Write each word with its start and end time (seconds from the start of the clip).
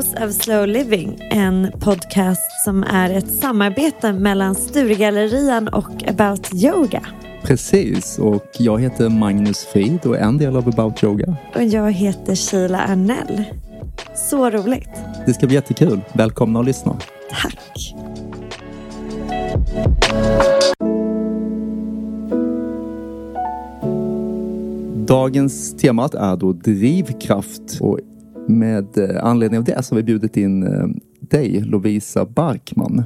House 0.00 0.24
of 0.24 0.32
Slow 0.32 0.66
Living, 0.66 1.18
en 1.30 1.72
podcast 1.80 2.64
som 2.64 2.82
är 2.82 3.10
ett 3.10 3.30
samarbete 3.30 4.12
mellan 4.12 4.54
Sturegallerian 4.54 5.68
och 5.68 6.08
About 6.08 6.54
Yoga. 6.54 7.06
Precis, 7.42 8.18
och 8.18 8.46
jag 8.58 8.80
heter 8.80 9.08
Magnus 9.08 9.64
Frid 9.64 10.06
och 10.06 10.16
är 10.16 10.20
en 10.20 10.38
del 10.38 10.56
av 10.56 10.68
About 10.68 11.02
Yoga. 11.02 11.36
Och 11.54 11.62
jag 11.62 11.92
heter 11.92 12.34
Sheila 12.34 12.78
Arnell. 12.78 13.44
Så 14.14 14.50
roligt. 14.50 14.90
Det 15.26 15.34
ska 15.34 15.46
bli 15.46 15.54
jättekul. 15.54 16.00
Välkomna 16.12 16.60
att 16.60 16.66
lyssna. 16.66 16.96
Tack. 17.30 17.94
Dagens 25.06 25.76
temat 25.76 26.14
är 26.14 26.36
då 26.36 26.52
drivkraft 26.52 27.80
och 27.80 27.98
med 28.58 28.98
eh, 28.98 29.24
anledning 29.24 29.58
av 29.58 29.64
det 29.64 29.82
så 29.82 29.94
har 29.94 29.96
vi 29.96 30.02
bjudit 30.02 30.36
in 30.36 30.62
eh, 30.62 30.86
dig 31.20 31.60
Lovisa 31.60 32.24
Barkman. 32.24 33.04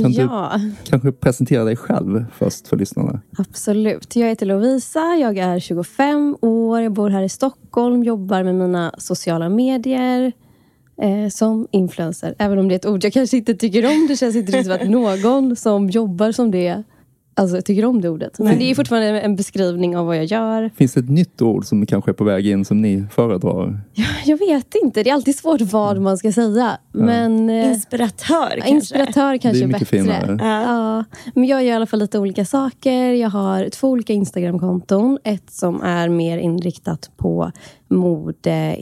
Kan 0.00 0.12
ja, 0.12 0.52
du 0.58 0.90
kanske 0.90 1.12
presentera 1.12 1.64
dig 1.64 1.76
själv 1.76 2.24
först 2.32 2.68
för 2.68 2.76
lyssnarna? 2.76 3.20
absolut. 3.38 4.16
Jag 4.16 4.28
heter 4.28 4.46
Lovisa, 4.46 5.16
jag 5.20 5.38
är 5.38 5.58
25 5.58 6.36
år, 6.40 6.80
jag 6.80 6.92
bor 6.92 7.10
här 7.10 7.22
i 7.22 7.28
Stockholm, 7.28 8.04
jobbar 8.04 8.42
med 8.42 8.54
mina 8.54 8.94
sociala 8.98 9.48
medier 9.48 10.32
eh, 11.02 11.28
som 11.30 11.66
influencer. 11.70 12.34
Även 12.38 12.58
om 12.58 12.68
det 12.68 12.74
är 12.74 12.76
ett 12.76 12.86
ord 12.86 13.04
jag 13.04 13.12
kanske 13.12 13.36
inte 13.36 13.54
tycker 13.54 13.86
om. 13.86 14.06
Det 14.08 14.16
känns 14.16 14.36
inte 14.36 14.52
riktigt 14.52 14.66
som 14.66 14.74
att 14.74 14.90
någon 15.24 15.56
som 15.56 15.90
jobbar 15.90 16.32
som 16.32 16.50
det 16.50 16.82
alltså, 17.38 17.62
tycker 17.62 17.84
om 17.84 18.00
det 18.00 18.08
ordet. 18.08 18.38
Men 18.38 18.58
det 18.58 18.70
är 18.70 18.74
fortfarande 18.74 19.20
en 19.20 19.36
beskrivning 19.36 19.96
av 19.96 20.06
vad 20.06 20.16
jag 20.16 20.24
gör. 20.24 20.70
Finns 20.76 20.92
det 20.94 21.00
ett 21.00 21.08
nytt 21.10 21.42
ord 21.42 21.64
som 21.64 21.86
kanske 21.86 22.10
är 22.10 22.12
på 22.12 22.24
väg 22.24 22.46
in 22.46 22.64
som 22.64 22.82
ni 22.82 23.04
föredrar? 23.10 23.80
Jag 24.24 24.38
vet 24.38 24.74
inte, 24.84 25.02
det 25.02 25.10
är 25.10 25.14
alltid 25.14 25.38
svårt 25.38 25.60
vad 25.60 26.00
man 26.00 26.18
ska 26.18 26.32
säga. 26.32 26.78
Men, 26.92 27.50
eh, 27.50 27.68
Inspiratör 27.72 28.50
kanske? 28.50 28.70
Inspiratör 28.70 29.38
kanske 29.38 29.48
Det 29.58 29.58
är 29.58 29.62
är 29.62 29.66
mycket 29.66 29.90
bättre. 29.90 30.04
finare. 30.04 30.38
Ja. 30.40 31.04
Men 31.34 31.44
jag 31.44 31.64
gör 31.64 31.72
i 31.72 31.76
alla 31.76 31.86
fall 31.86 31.98
lite 32.00 32.18
olika 32.18 32.44
saker. 32.44 33.12
Jag 33.12 33.30
har 33.30 33.68
två 33.68 33.88
olika 33.88 34.12
Instagramkonton. 34.12 35.18
Ett 35.24 35.50
som 35.50 35.82
är 35.82 36.08
mer 36.08 36.38
inriktat 36.38 37.10
på 37.16 37.52
mode, 37.88 38.76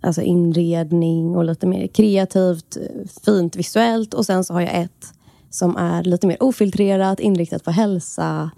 alltså 0.00 0.22
inredning 0.22 1.36
och 1.36 1.44
lite 1.44 1.66
mer 1.66 1.86
kreativt, 1.86 2.76
fint 3.24 3.56
visuellt. 3.56 4.14
Och 4.14 4.26
sen 4.26 4.44
så 4.44 4.52
har 4.54 4.60
jag 4.60 4.74
ett 4.82 5.12
som 5.52 5.76
är 5.76 6.04
lite 6.04 6.26
mer 6.26 6.42
ofiltrerat, 6.42 7.20
inriktat 7.20 7.64
på 7.64 7.70
hälsa. 7.70 8.50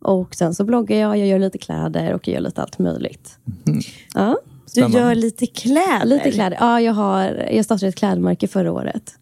Och 0.00 0.34
sen 0.34 0.54
så 0.54 0.64
bloggar 0.64 0.96
jag, 0.96 1.18
jag 1.18 1.28
gör 1.28 1.38
lite 1.38 1.58
kläder 1.58 2.14
och 2.14 2.28
jag 2.28 2.34
gör 2.34 2.40
lite 2.40 2.62
allt 2.62 2.78
möjligt. 2.78 3.38
Ja. 4.14 4.38
Du 4.74 4.80
gör 4.80 5.14
lite 5.14 5.46
kläder. 5.46 6.04
Lite 6.04 6.30
kläder. 6.32 6.56
Ja, 6.60 6.80
jag, 6.80 6.92
har, 6.92 7.48
jag 7.52 7.64
startade 7.64 7.88
ett 7.88 7.94
klädmärke 7.94 8.48
förra 8.48 8.72
året. 8.72 9.14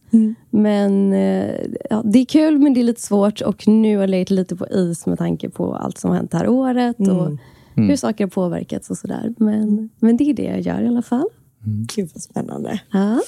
Men 0.50 1.12
eh, 1.12 1.54
ja, 1.90 2.02
det 2.04 2.18
är 2.18 2.24
kul, 2.24 2.58
men 2.58 2.74
det 2.74 2.80
är 2.80 2.84
lite 2.84 3.00
svårt. 3.02 3.40
Och 3.40 3.68
nu 3.68 3.96
har 3.96 4.02
jag 4.02 4.10
legat 4.10 4.30
lite 4.30 4.56
på 4.56 4.66
is 4.68 5.06
med 5.06 5.18
tanke 5.18 5.50
på 5.50 5.74
allt 5.74 5.98
som 5.98 6.10
har 6.10 6.16
hänt 6.16 6.30
det 6.30 6.38
här 6.38 6.48
året. 6.48 6.96
Och 6.98 7.30
hur 7.74 7.96
saker 7.96 8.24
har 8.24 8.30
påverkats 8.30 8.90
och 8.90 8.98
sådär. 8.98 9.34
Men, 9.38 9.90
men 9.98 10.16
det 10.16 10.30
är 10.30 10.34
det 10.34 10.42
jag 10.42 10.60
gör 10.60 10.82
i 10.82 10.88
alla 10.88 11.02
fall. 11.02 11.28
Gud 11.94 12.10
vad 12.14 12.22
spännande. 12.22 12.80
Ja. 12.92 13.20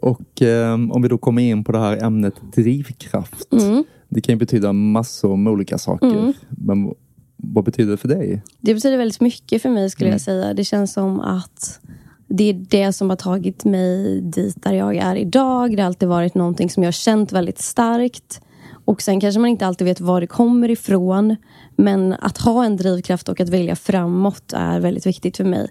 Och 0.00 0.42
eh, 0.42 0.74
om 0.74 1.02
vi 1.02 1.08
då 1.08 1.18
kommer 1.18 1.42
in 1.42 1.64
på 1.64 1.72
det 1.72 1.78
här 1.78 2.04
ämnet 2.04 2.34
drivkraft. 2.54 3.52
Mm. 3.52 3.84
Det 4.08 4.20
kan 4.20 4.32
ju 4.32 4.38
betyda 4.38 4.72
massor 4.72 5.36
med 5.36 5.52
olika 5.52 5.78
saker. 5.78 6.34
Men 6.48 6.94
vad 7.36 7.64
betyder 7.64 7.90
det 7.90 7.96
för 7.96 8.08
dig? 8.08 8.42
Det 8.60 8.74
betyder 8.74 8.98
väldigt 8.98 9.20
mycket 9.20 9.62
för 9.62 9.70
mig 9.70 9.90
skulle 9.90 10.10
jag 10.10 10.20
säga. 10.20 10.54
Det 10.54 10.64
känns 10.64 10.92
som 10.92 11.20
att 11.20 11.80
det 12.28 12.44
är 12.50 12.54
det 12.70 12.92
som 12.92 13.10
har 13.10 13.16
tagit 13.16 13.64
mig 13.64 14.20
dit 14.20 14.62
där 14.62 14.72
jag 14.72 14.96
är 14.96 15.16
idag. 15.16 15.76
Det 15.76 15.82
har 15.82 15.86
alltid 15.86 16.08
varit 16.08 16.34
någonting 16.34 16.70
som 16.70 16.82
jag 16.82 16.88
har 16.88 16.92
känt 16.92 17.32
väldigt 17.32 17.58
starkt. 17.58 18.40
Och 18.86 19.02
sen 19.02 19.20
kanske 19.20 19.40
man 19.40 19.50
inte 19.50 19.66
alltid 19.66 19.84
vet 19.84 20.00
var 20.00 20.20
det 20.20 20.26
kommer 20.26 20.70
ifrån. 20.70 21.36
Men 21.76 22.12
att 22.12 22.38
ha 22.38 22.64
en 22.64 22.76
drivkraft 22.76 23.28
och 23.28 23.40
att 23.40 23.48
välja 23.48 23.76
framåt 23.76 24.52
är 24.52 24.80
väldigt 24.80 25.06
viktigt 25.06 25.36
för 25.36 25.44
mig. 25.44 25.68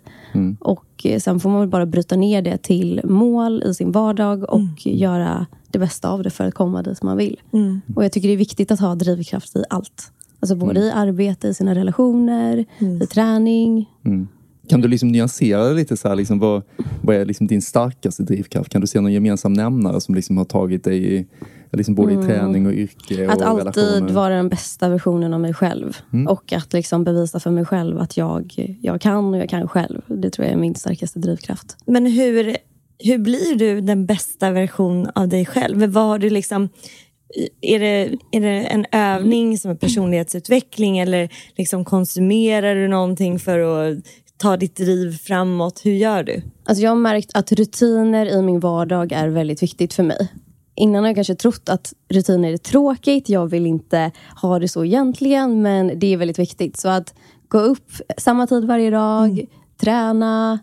Och 0.59 0.85
eh, 1.03 1.19
sen 1.19 1.39
får 1.39 1.49
man 1.49 1.59
väl 1.59 1.69
bara 1.69 1.85
bryta 1.85 2.15
ner 2.15 2.41
det 2.41 2.57
till 2.57 3.01
mål 3.03 3.63
i 3.63 3.73
sin 3.73 3.91
vardag 3.91 4.49
och 4.49 4.85
göra 4.87 5.45
det 5.71 5.79
bästa 5.79 6.09
av 6.09 6.23
det 6.23 6.29
för 6.29 6.43
att 6.43 6.53
komma 6.53 6.81
dit 6.81 7.03
man 7.03 7.17
vill. 7.17 7.41
Och 7.95 8.03
jag 8.03 8.11
tycker 8.11 8.27
det 8.27 8.33
är 8.33 8.37
viktigt 8.37 8.71
att 8.71 8.79
ha 8.79 8.95
drivkraft 8.95 9.55
i 9.55 9.63
allt. 9.69 10.11
Alltså 10.39 10.55
både 10.55 10.79
i 10.79 10.91
arbete, 10.91 11.47
i 11.47 11.53
sina 11.53 11.75
relationer, 11.75 12.65
i 13.03 13.07
träning. 13.07 13.89
Kan 14.67 14.81
du 14.81 14.87
liksom 14.87 15.09
nyansera 15.09 15.63
det 15.63 15.73
lite? 15.73 15.97
Så 15.97 16.07
här, 16.07 16.15
liksom, 16.15 16.39
vad, 16.39 16.63
vad 17.01 17.15
är 17.15 17.25
liksom 17.25 17.47
din 17.47 17.61
starkaste 17.61 18.23
drivkraft? 18.23 18.69
Kan 18.69 18.81
du 18.81 18.87
se 18.87 19.01
någon 19.01 19.13
gemensam 19.13 19.53
nämnare 19.53 20.01
som 20.01 20.15
liksom 20.15 20.37
har 20.37 20.45
tagit 20.45 20.83
dig 20.83 21.15
i, 21.15 21.25
liksom 21.71 21.95
både 21.95 22.13
i 22.13 22.17
träning 22.17 22.65
och 22.65 22.73
yrke 22.73 23.31
Att 23.31 23.41
och 23.41 23.47
alltid 23.47 23.83
relationer? 23.83 24.13
vara 24.13 24.35
den 24.35 24.49
bästa 24.49 24.89
versionen 24.89 25.33
av 25.33 25.39
mig 25.39 25.53
själv. 25.53 25.97
Och 26.27 26.53
att 26.53 26.73
liksom 26.73 27.03
bevisa 27.03 27.39
för 27.39 27.51
mig 27.51 27.65
själv 27.65 27.99
att 27.99 28.17
jag, 28.17 28.75
jag 28.81 29.01
kan 29.01 29.33
och 29.33 29.39
jag 29.39 29.49
kan 29.49 29.67
själv. 29.67 30.01
Det 30.07 30.29
tror 30.29 30.45
jag 30.45 30.53
är 30.53 30.57
min 30.57 30.75
starkaste 30.75 31.19
drivkraft. 31.19 31.77
Men 31.85 32.05
hur, 32.05 32.57
hur 32.99 33.17
blir 33.17 33.55
du 33.55 33.81
den 33.81 34.05
bästa 34.05 34.51
version 34.51 35.07
av 35.15 35.27
dig 35.27 35.45
själv? 35.45 35.85
Vad 35.85 36.03
har 36.03 36.19
du 36.19 36.29
liksom... 36.29 36.69
Är 37.61 37.79
det, 37.79 38.17
är 38.31 38.41
det 38.41 38.63
en 38.63 38.85
övning 38.91 39.57
som 39.57 39.71
är 39.71 39.75
personlighetsutveckling 39.75 40.99
eller 40.99 41.29
liksom 41.55 41.85
konsumerar 41.85 42.75
du 42.75 42.87
någonting 42.87 43.39
för 43.39 43.59
att 43.59 43.97
ta 44.37 44.57
ditt 44.57 44.75
driv 44.75 45.17
framåt? 45.17 45.81
Hur 45.83 45.91
gör 45.91 46.23
du? 46.23 46.41
Alltså 46.65 46.83
jag 46.83 46.91
har 46.91 46.95
märkt 46.95 47.31
att 47.33 47.51
rutiner 47.51 48.25
i 48.25 48.41
min 48.41 48.59
vardag 48.59 49.11
är 49.11 49.27
väldigt 49.27 49.63
viktigt 49.63 49.93
för 49.93 50.03
mig. 50.03 50.31
Innan 50.75 51.03
har 51.03 51.09
jag 51.09 51.15
kanske 51.15 51.35
trott 51.35 51.69
att 51.69 51.93
rutiner 52.09 52.53
är 52.53 52.57
tråkigt. 52.57 53.29
Jag 53.29 53.47
vill 53.47 53.65
inte 53.65 54.11
ha 54.41 54.59
det 54.59 54.67
så 54.67 54.85
egentligen, 54.85 55.61
men 55.61 55.99
det 55.99 56.13
är 56.13 56.17
väldigt 56.17 56.39
viktigt. 56.39 56.77
Så 56.77 56.89
att 56.89 57.13
gå 57.47 57.59
upp 57.59 57.91
samma 58.17 58.47
tid 58.47 58.65
varje 58.65 58.89
dag, 58.89 59.45
träna, 59.77 60.59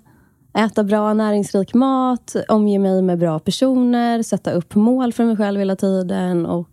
äta 0.58 0.84
bra 0.84 1.14
näringsrik 1.14 1.74
mat, 1.74 2.36
omge 2.48 2.78
mig 2.78 3.02
med 3.02 3.18
bra 3.18 3.38
personer, 3.38 4.22
sätta 4.22 4.52
upp 4.52 4.74
mål 4.74 5.12
för 5.12 5.24
mig 5.24 5.36
själv 5.36 5.58
hela 5.58 5.76
tiden 5.76 6.46
och 6.46 6.70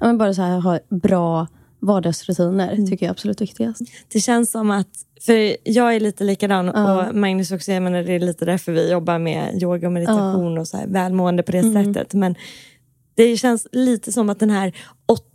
ja, 0.00 0.12
bara 0.14 0.34
så 0.34 0.42
här, 0.42 0.60
ha 0.60 0.78
bra 0.88 1.46
vardagsrutiner 1.80 2.76
tycker 2.76 3.06
jag 3.06 3.10
är 3.10 3.10
absolut 3.10 3.40
viktigast. 3.40 3.80
Det 4.12 4.20
känns 4.20 4.50
som 4.50 4.70
att, 4.70 4.88
för 5.20 5.56
jag 5.64 5.96
är 5.96 6.00
lite 6.00 6.24
likadan 6.24 6.68
och 6.68 7.14
Magnus 7.14 7.52
också, 7.52 7.72
jag 7.72 7.82
menar 7.82 8.02
det 8.02 8.12
är 8.12 8.20
lite 8.20 8.44
därför 8.44 8.72
vi 8.72 8.90
jobbar 8.90 9.18
med 9.18 9.62
yoga 9.62 9.88
och 9.88 9.92
meditation 9.92 10.58
och 10.58 10.68
så 10.68 10.76
här, 10.76 10.86
välmående 10.86 11.42
på 11.42 11.52
det 11.52 11.62
sättet. 11.72 12.14
Men 12.14 12.34
det 13.16 13.36
känns 13.36 13.66
lite 13.72 14.12
som 14.12 14.30
att 14.30 14.40
den 14.40 14.50
här 14.50 14.76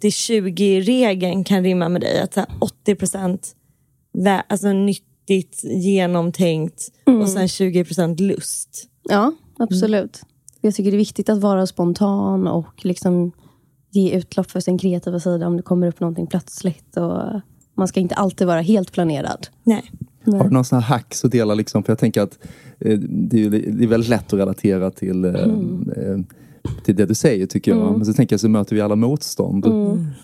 80-20-regeln 0.01 1.43
kan 1.43 1.63
rimma 1.63 1.89
med 1.89 2.01
dig. 2.01 2.21
Att 2.21 2.33
så 2.33 2.39
här, 2.39 2.49
80% 2.85 3.39
vä- 4.13 4.41
alltså 4.49 4.67
nyttigt, 4.67 5.63
genomtänkt 5.63 6.87
och 7.21 7.29
sen 7.29 7.47
20% 7.47 8.21
lust. 8.21 8.87
Ja, 9.03 9.33
absolut. 9.59 10.21
Jag 10.61 10.75
tycker 10.75 10.91
det 10.91 10.95
är 10.95 10.99
viktigt 10.99 11.29
att 11.29 11.41
vara 11.41 11.67
spontan 11.67 12.47
och 12.47 12.85
liksom 12.85 13.31
ge 13.91 14.11
utlopp 14.11 14.51
för 14.51 14.59
sin 14.59 14.77
kreativa 14.77 15.19
sida 15.19 15.47
om 15.47 15.57
det 15.57 15.63
kommer 15.63 15.87
upp 15.87 15.99
någonting 15.99 16.27
plötsligt. 16.27 16.97
Och 16.97 17.41
man 17.77 17.87
ska 17.87 17.99
inte 17.99 18.15
alltid 18.15 18.47
vara 18.47 18.61
helt 18.61 18.91
planerad. 18.91 19.47
Nej. 19.63 19.91
Har 20.25 20.43
du 20.43 20.49
några 20.49 20.63
sådana 20.63 20.85
här 20.85 20.95
hacks 20.97 21.25
att 21.25 21.31
dela? 21.31 21.53
Liksom? 21.53 21.83
För 21.83 21.91
jag 21.91 21.99
tänker 21.99 22.21
att 22.21 22.39
eh, 22.79 22.99
det, 22.99 23.45
är, 23.45 23.49
det 23.49 23.83
är 23.83 23.87
väldigt 23.87 24.09
lätt 24.09 24.33
att 24.33 24.39
relatera 24.39 24.91
till, 24.91 25.25
eh, 25.25 25.33
eh, 25.33 26.19
till 26.83 26.95
det 26.95 27.05
du 27.05 27.15
säger 27.15 27.45
tycker 27.45 27.71
jag. 27.71 27.97
Men 27.97 28.05
så 28.05 28.13
tänker 28.13 28.33
jag 28.33 28.39
så 28.39 28.49
möter 28.49 28.75
vi 28.75 28.81
alla 28.81 28.95
motstånd. 28.95 29.65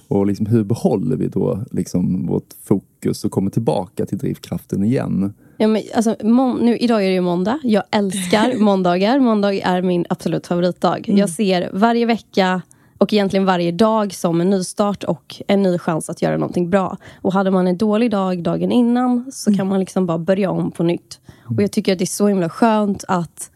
Och 0.07 0.25
liksom, 0.25 0.45
hur 0.45 0.63
behåller 0.63 1.15
vi 1.15 1.27
då 1.27 1.59
liksom, 1.71 2.25
vårt 2.25 2.53
fokus 2.63 3.25
och 3.25 3.31
kommer 3.31 3.51
tillbaka 3.51 4.05
till 4.05 4.17
drivkraften 4.17 4.83
igen? 4.83 5.33
Ja, 5.57 5.67
men, 5.67 5.81
alltså, 5.95 6.15
nu, 6.61 6.77
idag 6.77 7.03
är 7.03 7.07
det 7.07 7.13
ju 7.13 7.21
måndag. 7.21 7.59
Jag 7.63 7.83
älskar 7.91 8.59
måndagar. 8.59 9.19
Måndag 9.19 9.53
är 9.53 9.81
min 9.81 10.05
absolut 10.09 10.47
favoritdag. 10.47 11.09
Jag 11.09 11.29
ser 11.29 11.69
varje 11.73 12.05
vecka 12.05 12.61
och 12.97 13.13
egentligen 13.13 13.45
varje 13.45 13.71
dag 13.71 14.13
som 14.13 14.41
en 14.41 14.49
nystart 14.49 15.03
och 15.03 15.41
en 15.47 15.63
ny 15.63 15.77
chans 15.77 16.09
att 16.09 16.21
göra 16.21 16.37
någonting 16.37 16.69
bra. 16.69 16.97
Och 17.21 17.33
hade 17.33 17.51
man 17.51 17.67
en 17.67 17.77
dålig 17.77 18.11
dag 18.11 18.43
dagen 18.43 18.71
innan 18.71 19.31
så 19.31 19.53
kan 19.53 19.67
man 19.67 19.79
liksom 19.79 20.05
bara 20.05 20.17
börja 20.17 20.51
om 20.51 20.71
på 20.71 20.83
nytt. 20.83 21.19
Och 21.43 21.61
jag 21.61 21.71
tycker 21.71 21.93
att 21.93 21.99
det 21.99 22.03
är 22.03 22.05
så 22.05 22.27
himla 22.27 22.49
skönt 22.49 23.03
att 23.07 23.51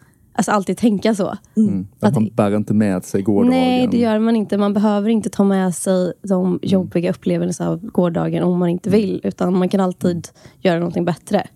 alltså, 0.49 0.51
alltid 0.51 0.77
tänka 0.77 1.15
så. 1.15 1.37
För 1.99 2.07
att 2.07 2.13
man 2.13 2.29
bär 2.33 2.55
inte 2.55 2.73
med 2.73 3.05
sig 3.05 3.21
gårdagen. 3.21 3.49
Nej, 3.49 3.87
det 3.91 3.97
gör 3.97 4.19
man 4.19 4.35
inte. 4.35 4.57
Man 4.57 4.73
behöver 4.73 5.09
inte 5.09 5.29
ta 5.29 5.43
med 5.43 5.75
sig 5.75 6.13
de 6.21 6.59
jobbiga 6.61 7.11
upplevelserna 7.11 7.69
av 7.69 7.85
gårdagen 7.85 8.43
om 8.43 8.59
man 8.59 8.69
inte 8.69 8.89
vill. 8.89 9.21
Utan 9.23 9.57
man 9.57 9.69
kan 9.69 9.79
alltid 9.79 10.27
göra 10.59 10.79
någonting 10.79 11.05
bättre. 11.05 11.47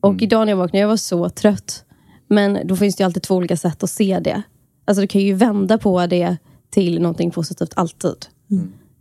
Och 0.00 0.22
idag 0.22 0.46
när 0.46 0.52
jag 0.52 0.56
vaknade, 0.56 0.80
jag 0.80 0.88
var 0.88 0.96
så 0.96 1.28
trött. 1.28 1.84
Men 2.28 2.58
då 2.64 2.76
finns 2.76 2.96
det 2.96 3.02
ju 3.02 3.04
alltid 3.06 3.22
två 3.22 3.34
olika 3.34 3.56
sätt 3.56 3.82
att 3.82 3.90
se 3.90 4.18
det. 4.18 4.42
Alltså 4.84 5.00
du 5.00 5.06
kan 5.06 5.20
ju 5.20 5.34
vända 5.34 5.78
på 5.78 6.06
det 6.06 6.36
till 6.70 7.02
någonting 7.02 7.30
positivt 7.30 7.72
alltid. 7.76 8.26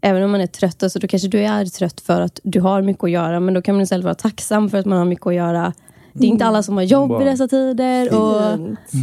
Även 0.02 0.24
om 0.24 0.32
man 0.32 0.42
är 0.42 0.48
trött, 0.48 0.84
alltså 0.84 1.00
då 1.00 1.08
kanske 1.08 1.28
du 1.28 1.40
är 1.40 1.66
trött 1.66 2.02
för 2.02 2.22
att 2.22 2.40
du 2.44 2.62
har 2.62 2.82
mycket 2.82 3.04
att 3.04 3.12
göra. 3.12 3.40
Men 3.40 3.54
då 3.54 3.62
kan 3.62 3.76
man 3.76 3.82
istället 3.82 4.04
vara 4.04 4.16
tacksam 4.16 4.70
för 4.70 4.78
att 4.78 4.86
man 4.86 4.98
har 4.98 5.06
mycket 5.06 5.28
att 5.28 5.36
göra. 5.36 5.74
Det 6.20 6.26
är 6.26 6.30
inte 6.30 6.46
alla 6.46 6.64
som 6.64 6.76
har 6.78 6.84
jobb 6.84 7.10
Bra. 7.10 7.22
i 7.22 7.26
dessa 7.26 7.48
tider. 7.48 8.14
Och, 8.14 8.42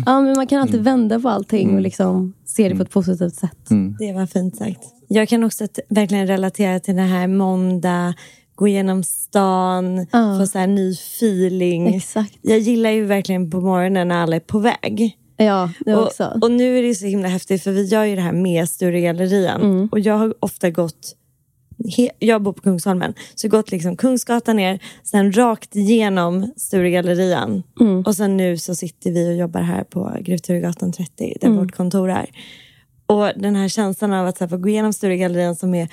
ja, 0.07 0.21
men 0.21 0.37
man 0.37 0.47
kan 0.47 0.61
alltid 0.61 0.81
vända 0.85 1.21
på 1.21 1.29
allting 1.29 1.75
och 1.75 1.81
liksom 1.81 2.33
se 2.45 2.69
det 2.69 2.75
på 2.77 2.83
ett 2.83 2.91
positivt 2.91 3.35
sätt. 3.35 3.69
Det 3.99 4.13
var 4.13 4.27
fint 4.27 4.57
sagt. 4.57 4.81
Jag 5.09 5.29
kan 5.29 5.45
också 5.45 5.67
t- 5.67 5.83
verkligen 5.89 6.27
relatera 6.27 6.81
till 6.81 6.97
den 6.97 7.09
här 7.09 7.27
måndag, 7.27 8.15
gå 8.55 8.69
igenom 8.69 9.03
stan, 9.05 10.07
Ja. 10.13 10.39
få 10.41 10.47
så 10.47 10.59
här 10.59 10.67
ny 10.67 10.93
feeling. 10.93 11.95
Exakt. 11.95 12.39
Jag 12.43 12.59
gillar 12.59 12.91
ju 12.91 13.05
verkligen 13.05 13.51
på 13.51 13.61
morgonen 13.61 14.09
när 14.09 14.23
alla 14.23 14.37
är 14.37 14.41
på 14.41 14.59
väg. 14.59 15.19
Ja, 15.37 15.71
det 15.81 15.95
Och, 15.97 16.03
också. 16.07 16.39
och 16.43 16.51
nu 16.51 16.79
är 16.79 16.83
det 16.83 16.95
så 16.95 17.07
himla 17.07 17.29
häftigt 17.29 17.63
för 17.63 17.71
vi 17.73 17.85
gör 17.85 18.05
ju 18.05 18.15
det 18.17 18.23
här 18.23 18.33
med 18.33 18.69
Sturegallerian. 18.69 19.61
Mm. 19.63 19.89
Och 19.93 20.01
jag 20.01 20.19
har 20.19 20.35
ofta 20.41 20.71
gått, 20.71 21.15
jag 22.19 22.43
bor 22.43 22.53
på 22.53 22.63
Kungsholmen, 22.63 23.15
så 23.35 23.49
gått 23.49 23.71
liksom 23.71 23.97
Kungsgatan 23.97 24.57
ner, 24.57 24.79
sen 25.03 25.33
rakt 25.33 25.77
igenom 25.77 26.53
Sturegallerian. 26.57 27.63
Mm. 27.81 28.03
Och 28.03 28.15
sen 28.17 28.37
nu 28.37 28.59
så 28.59 28.75
sitter 28.75 29.11
vi 29.11 29.29
och 29.31 29.37
jobbar 29.37 29.61
här 29.61 29.85
på 29.85 30.17
Grev 30.21 30.39
Turegatan 30.39 30.93
30, 30.93 31.35
där 31.41 31.47
Mm. 31.49 31.59
vårt 31.59 31.73
kontor 31.77 32.11
är. 32.11 32.31
Och 33.07 33.31
den 33.37 33.57
här 33.57 33.69
känslan 33.69 34.13
av 34.13 34.27
att 34.27 34.39
så 34.39 34.45
här, 34.45 34.49
få 34.49 34.57
gå 34.57 34.69
igenom 34.69 34.93
Sturegallerian 34.93 35.57
som 35.57 35.75
är, 35.75 35.89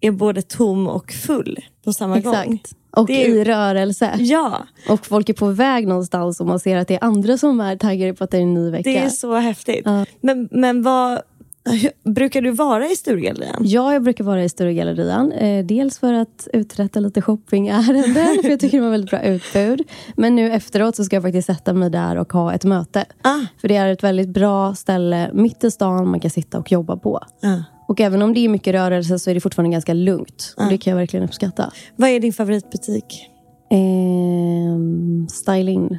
är 0.00 0.10
både 0.10 0.42
tom 0.42 0.86
och 0.88 1.12
full 1.12 1.58
på 1.84 1.92
samma 1.92 2.20
gång. 2.20 2.34
Exakt. 2.34 2.74
Och 2.96 3.06
Det 3.06 3.24
är- 3.24 3.28
i 3.28 3.44
rörelse. 3.44 4.16
Ja, 4.18 4.66
Och 4.88 5.06
folk 5.06 5.28
är 5.28 5.32
på 5.34 5.46
väg 5.46 5.86
någonstans 5.88 6.40
och 6.40 6.46
man 6.46 6.60
ser 6.60 6.76
att 6.76 6.88
det 6.88 6.94
är 6.94 7.04
andra 7.04 7.38
som 7.38 7.60
är 7.60 7.76
taggade 7.76 8.14
på 8.14 8.24
att 8.24 8.30
det 8.30 8.36
är 8.38 8.42
en 8.42 8.54
ny 8.54 8.70
vecka. 8.70 8.90
det 8.90 8.98
är 8.98 9.08
så 9.08 9.34
häftigt. 9.34 9.82
Ja. 9.84 10.06
Men, 10.20 10.48
men 10.52 10.82
vad, 10.82 11.20
brukar 12.04 12.42
du 12.42 12.50
vara 12.50 12.86
i 12.86 12.96
Sturegallerian? 12.96 13.62
Ja, 13.64 13.92
jag 13.92 14.02
brukar 14.02 14.24
vara 14.24 14.44
i 14.44 14.48
Stora 14.48 14.72
Gallerian. 14.72 15.32
Eh, 15.32 15.66
dels 15.66 15.98
för 15.98 16.12
att 16.12 16.48
uträtta 16.52 17.00
lite 17.00 17.22
shoppingärenden, 17.22 18.42
för 18.42 18.48
jag 18.48 18.60
tycker 18.60 18.78
de 18.78 18.84
har 18.84 18.90
väldigt 18.90 19.10
bra 19.10 19.22
utbud. 19.22 19.82
Men 20.16 20.36
nu 20.36 20.52
efteråt 20.52 20.96
så 20.96 21.04
ska 21.04 21.16
jag 21.16 21.22
faktiskt 21.22 21.46
sätta 21.46 21.72
mig 21.72 21.90
där 21.90 22.16
och 22.16 22.32
ha 22.32 22.54
ett 22.54 22.64
möte. 22.64 23.04
Ah. 23.22 23.40
För 23.60 23.68
det 23.68 23.76
är 23.76 23.88
ett 23.88 24.02
väldigt 24.02 24.28
bra 24.28 24.74
ställe 24.74 25.30
mitt 25.32 25.64
i 25.64 25.70
stan 25.70 26.08
man 26.08 26.20
kan 26.20 26.30
sitta 26.30 26.58
och 26.58 26.72
jobba 26.72 26.96
på. 26.96 27.20
Ja. 27.40 27.64
Och 27.88 28.00
även 28.00 28.22
om 28.22 28.34
det 28.34 28.40
är 28.40 28.48
mycket 28.48 28.74
rörelse 28.74 29.18
så 29.18 29.30
är 29.30 29.34
det 29.34 29.40
fortfarande 29.40 29.72
ganska 29.72 29.94
lugnt. 29.94 30.54
Och 30.56 30.68
det 30.70 30.78
kan 30.78 30.90
jag 30.90 30.98
verkligen 30.98 31.24
uppskatta. 31.24 31.72
Vad 31.96 32.10
är 32.10 32.20
din 32.20 32.32
favoritbutik? 32.32 33.30
Ehm, 33.70 35.28
styling, 35.28 35.98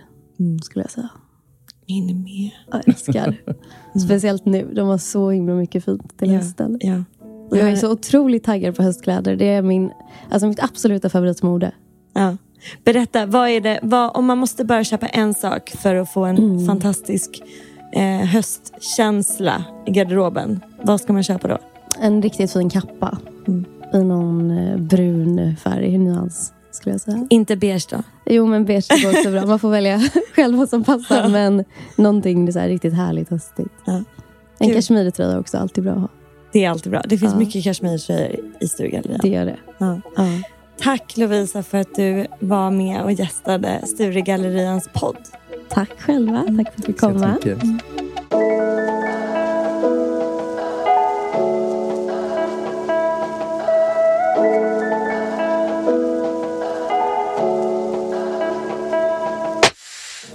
skulle 0.64 0.84
jag 0.84 0.92
säga. 0.92 1.10
Min 1.92 2.24
med. 2.24 2.50
Jag 2.72 2.88
älskar. 2.88 3.36
Speciellt 4.06 4.46
nu. 4.46 4.72
De 4.74 4.88
har 4.88 4.98
så 4.98 5.30
himla 5.32 5.54
mycket 5.54 5.86
fint 5.86 6.18
till 6.18 6.30
hösten. 6.32 6.78
Ja. 6.82 7.04
Och 7.50 7.58
jag 7.58 7.70
är 7.72 7.76
så 7.76 7.92
otroligt 7.92 8.44
taggad 8.44 8.76
på 8.76 8.84
höstkläder. 8.84 9.36
Det 9.36 9.46
är 9.50 9.62
min, 9.62 9.92
alltså 10.30 10.48
mitt 10.48 10.64
absoluta 10.64 11.10
favoritmode. 11.10 11.72
Ja. 12.14 12.38
Berätta, 12.84 13.26
vad 13.26 13.50
är 13.50 13.62
det, 13.62 13.80
vad, 13.84 14.12
om 14.18 14.26
man 14.26 14.38
måste 14.38 14.66
bara 14.66 14.84
köpa 14.84 15.08
en 15.08 15.34
sak 15.34 15.70
för 15.70 15.96
att 15.96 16.14
få 16.14 16.26
en 16.26 16.38
Mm. 16.38 16.66
fantastisk 16.66 17.42
eh, 17.94 18.04
höstkänsla 18.28 19.64
i 19.86 19.92
garderoben. 19.92 20.60
Vad 20.84 21.02
ska 21.02 21.14
man 21.14 21.24
köpa 21.24 21.48
då? 21.48 21.58
En 22.02 22.22
riktigt 22.22 22.52
fin 22.52 22.70
kappa. 22.70 23.18
I 23.94 23.98
någon 23.98 24.52
eh, 24.52 24.78
brun 24.78 25.56
färg, 25.64 25.98
nyans 25.98 26.54
skulle 26.72 26.94
jag 26.94 27.02
säga. 27.02 27.28
Inte 27.30 27.56
beige 27.56 27.88
då? 27.90 28.04
Jo 28.26 28.46
men 28.46 28.66
beige 28.66 29.04
går 29.04 29.10
också 29.20 29.32
bra. 29.32 29.46
Man 29.46 29.60
får 29.60 29.70
välja 29.70 30.02
själv 30.36 30.58
vad 30.58 30.70
som 30.70 30.84
passar. 30.84 31.30
Men 31.30 31.64
någonting 31.96 32.54
så 32.54 32.60
här 32.60 32.68
riktigt 32.68 32.94
härligt 32.94 33.30
höstigt. 33.30 33.70
Ja. 33.86 34.04
En 34.60 34.74
kashmirtröja 34.74 35.32
är 35.32 35.40
också 35.40 35.58
alltid 35.58 35.84
bra 35.84 35.94
att 35.94 36.00
ha. 36.00 36.08
Det 36.54 36.66
är 36.66 36.70
alltid 36.70 36.92
bra. 36.92 37.02
Det 37.06 37.18
finns 37.18 37.34
Ja. 37.34 37.40
mycket 37.40 37.64
kashmirtröjor 37.64 38.40
i 38.60 38.68
Sturegallerian. 38.68 39.20
Det 39.22 39.30
gör 39.30 39.46
det. 39.46 39.58
Ja. 39.78 40.02
Ja. 40.16 40.24
Tack 40.82 41.18
Lovisa 41.18 41.64
för 41.64 41.78
att 41.78 41.96
du 41.96 42.28
var 42.40 42.72
med 42.72 43.04
och 43.04 43.12
gästade 43.12 43.82
Sturegallerians 43.88 44.90
podd. 44.94 45.18
Tack 45.70 45.90
själva. 46.02 46.44
Tack 46.48 46.56
för 46.56 46.62
att 46.62 46.76
du 46.78 46.84
fick 46.84 47.00
komma. 47.00 47.38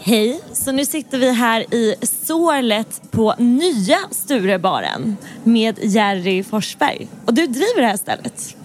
Hej! 0.07 0.41
Så 0.53 0.73
nu 0.73 0.85
sitter 0.85 1.19
vi 1.19 1.33
här 1.33 1.75
i 1.75 1.95
Sorlet 2.03 3.03
på 3.11 3.35
nya 3.39 3.99
Sturebaren 4.11 5.17
med 5.45 5.79
Jerry 5.83 6.43
Forsberg. 6.43 7.09
Och 7.25 7.35
du 7.35 7.47
driver 7.47 7.81
det 7.81 7.87
här 7.87 7.97
stället. 7.97 8.57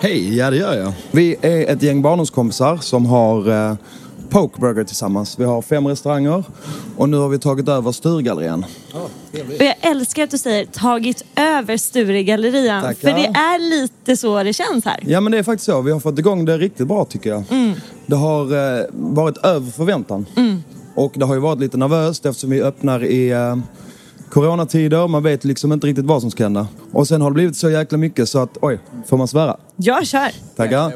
Hej, 0.00 0.36
ja 0.36 0.50
det 0.50 0.56
gör 0.56 0.74
jag. 0.74 0.92
Vi 1.10 1.36
är 1.42 1.72
ett 1.72 1.82
gäng 1.82 2.02
barndomskompisar 2.02 2.76
som 2.76 3.06
har 3.06 3.50
eh, 3.70 3.76
Pokeburger 4.36 4.84
tillsammans. 4.84 5.38
Vi 5.38 5.44
har 5.44 5.62
fem 5.62 5.86
restauranger 5.86 6.44
och 6.96 7.08
nu 7.08 7.16
har 7.16 7.28
vi 7.28 7.38
tagit 7.38 7.68
över 7.68 7.92
Sturegallerian. 7.92 8.64
Och 8.92 9.10
jag 9.58 9.74
älskar 9.80 10.24
att 10.24 10.30
du 10.30 10.38
säger 10.38 10.66
tagit 10.66 11.24
över 11.36 11.76
Sturegallerian. 11.76 12.82
Tackar. 12.82 13.08
För 13.08 13.18
det 13.18 13.26
är 13.26 13.58
lite 13.58 14.16
så 14.16 14.42
det 14.42 14.52
känns 14.52 14.84
här. 14.84 15.00
Ja 15.06 15.20
men 15.20 15.32
det 15.32 15.38
är 15.38 15.42
faktiskt 15.42 15.66
så. 15.66 15.80
Vi 15.80 15.92
har 15.92 16.00
fått 16.00 16.18
igång 16.18 16.44
det 16.44 16.58
riktigt 16.58 16.86
bra 16.86 17.04
tycker 17.04 17.30
jag. 17.30 17.44
Det 18.06 18.16
har 18.16 18.78
eh, 18.78 18.84
varit 18.92 19.36
över 19.36 19.70
förväntan. 19.70 20.26
Och 20.94 21.12
det 21.16 21.24
har 21.24 21.34
ju 21.34 21.40
varit 21.40 21.60
lite 21.60 21.76
nervöst 21.76 22.26
eftersom 22.26 22.50
vi 22.50 22.62
öppnar 22.62 23.04
i 23.04 23.30
eh, 23.30 23.56
coronatider. 24.36 25.08
Man 25.08 25.22
vet 25.22 25.44
liksom 25.44 25.72
inte 25.72 25.86
riktigt 25.86 26.04
vad 26.04 26.20
som 26.20 26.30
ska 26.30 26.42
hända. 26.42 26.68
Och 26.92 27.08
sen 27.08 27.20
har 27.20 27.30
det 27.30 27.34
blivit 27.34 27.56
så 27.56 27.70
jäkla 27.70 27.98
mycket 27.98 28.28
så 28.28 28.38
att, 28.38 28.58
oj, 28.60 28.78
får 29.06 29.16
man 29.16 29.28
svära? 29.28 29.56
Jag 29.76 30.06
kör. 30.06 30.30
Tackar. 30.56 30.92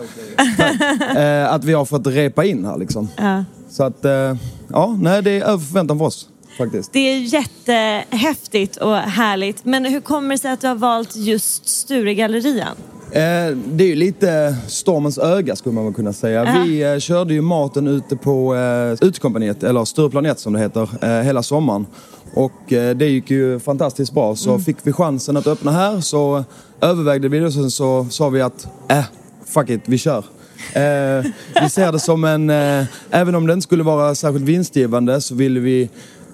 Tack. 0.56 1.16
Eh, 1.16 1.52
att 1.52 1.64
vi 1.64 1.72
har 1.72 1.84
fått 1.84 2.06
repa 2.06 2.44
in 2.44 2.64
här 2.64 2.78
liksom. 2.78 3.08
Ja. 3.16 3.44
Så 3.70 3.82
att, 3.84 4.04
eh, 4.04 4.36
ja, 4.68 4.96
nej 5.00 5.22
det 5.22 5.30
är 5.30 5.44
över 5.44 5.58
förväntan 5.58 5.98
för 5.98 6.04
oss 6.04 6.28
faktiskt. 6.58 6.92
Det 6.92 6.98
är 6.98 7.18
jättehäftigt 7.18 8.76
och 8.76 8.96
härligt. 8.96 9.64
Men 9.64 9.84
hur 9.84 10.00
kommer 10.00 10.34
det 10.34 10.38
sig 10.38 10.50
att 10.50 10.60
du 10.60 10.68
har 10.68 10.74
valt 10.74 11.16
just 11.16 11.68
Sturegallerian? 11.68 12.76
Eh, 13.12 13.56
det 13.56 13.84
är 13.84 13.88
ju 13.88 13.94
lite 13.94 14.56
stormens 14.66 15.18
öga 15.18 15.56
skulle 15.56 15.74
man 15.74 15.84
väl 15.84 15.94
kunna 15.94 16.12
säga. 16.12 16.44
Ja. 16.44 16.62
Vi 16.64 16.82
eh, 16.82 16.98
körde 16.98 17.34
ju 17.34 17.40
maten 17.40 17.86
ute 17.86 18.16
på 18.16 18.54
eh, 18.54 19.06
Utekompaniet, 19.08 19.62
eller 19.62 19.84
Stureplan 19.84 20.26
1 20.26 20.38
som 20.38 20.52
det 20.52 20.58
heter, 20.58 20.88
eh, 21.02 21.22
hela 21.22 21.42
sommaren. 21.42 21.86
Och 22.34 22.72
eh, 22.72 22.96
det 22.96 23.06
gick 23.06 23.30
ju 23.30 23.58
fantastiskt 23.60 24.12
bra. 24.12 24.36
Så 24.36 24.58
fick 24.58 24.76
vi 24.82 24.92
chansen 24.92 25.36
att 25.36 25.46
öppna 25.46 25.72
här 25.72 26.00
så 26.00 26.44
övervägde 26.80 27.28
vi 27.28 27.38
det 27.38 27.46
och 27.46 27.52
sen 27.52 27.70
så 27.70 28.06
sa 28.10 28.28
vi 28.28 28.40
att, 28.40 28.66
äh, 28.88 29.04
fuck 29.46 29.70
it, 29.70 29.80
vi 29.84 29.98
kör. 29.98 30.24
Eh, 30.72 31.24
vi 31.62 31.70
ser 31.70 31.92
det 31.92 31.98
som 31.98 32.24
en, 32.24 32.50
eh, 32.50 32.84
även 33.10 33.34
om 33.34 33.46
det 33.46 33.52
inte 33.52 33.64
skulle 33.64 33.82
vara 33.82 34.14
särskilt 34.14 34.44
vinstgivande 34.44 35.20
så 35.20 35.34
ville 35.34 35.60
vi 35.60 35.88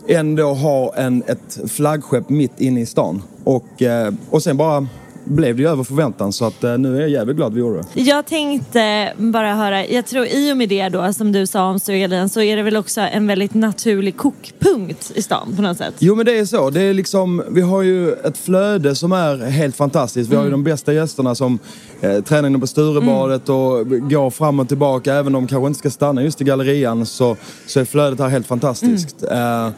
ändå 0.09 0.55
ha 0.55 0.95
en, 0.95 1.23
ett 1.27 1.59
flaggskepp 1.71 2.29
mitt 2.29 2.61
inne 2.61 2.81
i 2.81 2.87
stan. 2.87 3.23
Och, 3.45 3.83
eh, 3.83 4.15
och 4.31 4.43
sen 4.43 4.57
bara 4.57 4.87
blev 5.27 5.57
det 5.57 5.63
ju 5.63 5.69
över 5.69 5.85
förväntan 5.85 6.33
så 6.33 6.45
att 6.45 6.65
eh, 6.65 6.79
nu 6.79 6.97
är 6.97 7.01
jag 7.01 7.11
jävligt 7.11 7.37
glad 7.37 7.55
vi 7.55 7.61
gjorde 7.61 7.85
det. 7.95 8.01
Jag 8.01 8.27
tänkte 8.27 9.13
bara 9.17 9.55
höra, 9.55 9.87
jag 9.87 10.07
tror 10.07 10.27
i 10.27 10.53
och 10.53 10.57
med 10.57 10.69
det 10.69 10.89
då 10.89 11.13
som 11.13 11.33
du 11.33 11.47
sa 11.47 11.71
om 11.71 11.79
Sturegallerian 11.79 12.29
så 12.29 12.41
är 12.41 12.57
det 12.57 12.63
väl 12.63 12.77
också 12.77 13.01
en 13.01 13.27
väldigt 13.27 13.55
naturlig 13.55 14.17
kokpunkt 14.17 15.13
i 15.15 15.23
stan 15.23 15.53
på 15.57 15.63
något 15.63 15.79
sätt. 15.79 15.95
Jo 15.99 16.15
men 16.15 16.27
det 16.27 16.39
är 16.39 16.45
så. 16.45 16.71
Det 16.71 16.83
är 16.83 16.95
liksom, 16.95 17.43
vi 17.49 17.61
har 17.61 17.83
ju 17.83 18.13
ett 18.13 18.39
flöde 18.39 18.95
som 18.95 19.13
är 19.13 19.37
helt 19.37 19.77
fantastiskt. 19.77 20.31
Vi 20.31 20.37
har 20.37 20.45
ju 20.45 20.51
de 20.51 20.65
bästa 20.65 20.93
gästerna 20.93 21.35
som 21.35 21.59
eh, 22.01 22.21
tränar 22.21 22.49
inne 22.49 22.59
på 22.59 22.67
Sturebadet 22.67 23.49
och 23.49 23.89
går 24.11 24.31
fram 24.31 24.61
och 24.61 24.69
tillbaka. 24.69 25.15
Även 25.15 25.35
om 25.35 25.47
de 25.47 25.49
kanske 25.49 25.67
inte 25.67 25.79
ska 25.79 25.91
stanna 25.91 26.23
just 26.23 26.41
i 26.41 26.45
gallerian 26.45 27.07
så, 27.07 27.37
så 27.67 27.81
är 27.81 27.85
flödet 27.85 28.19
här 28.19 28.29
helt 28.29 28.47
fantastiskt. 28.47 29.23
Eh, 29.23 29.69